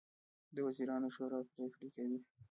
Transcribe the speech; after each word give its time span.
د 0.55 0.57
وزیرانو 0.67 1.07
شورا 1.15 1.39
پریکړې 1.53 1.89
کوي 1.95 2.19